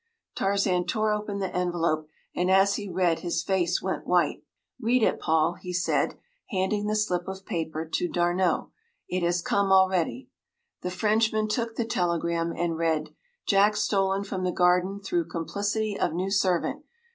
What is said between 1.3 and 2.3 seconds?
the envelope,